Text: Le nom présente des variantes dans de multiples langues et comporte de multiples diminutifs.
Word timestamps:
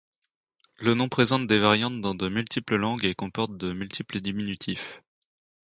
Le 0.79 0.95
nom 0.95 1.09
présente 1.09 1.45
des 1.45 1.59
variantes 1.59 2.01
dans 2.01 2.15
de 2.15 2.27
multiples 2.27 2.73
langues 2.75 3.05
et 3.05 3.13
comporte 3.13 3.55
de 3.55 3.71
multiples 3.71 4.19
diminutifs. 4.19 4.99